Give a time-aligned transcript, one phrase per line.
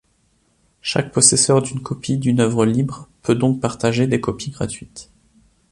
[0.81, 5.11] Chaque possesseur d'une copie d'une œuvre libre peut donc partager des copies gratuites.